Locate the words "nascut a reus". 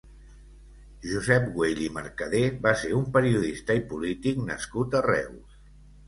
4.47-5.61